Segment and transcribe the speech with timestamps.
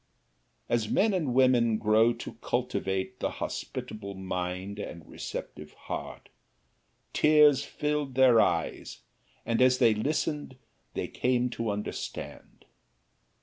[0.67, 6.29] As men and women grew to cultivate the hospitable mind and receptive heart,
[7.13, 9.03] tears filled their eyes
[9.45, 10.55] and as they listened
[10.95, 12.65] they came to understand.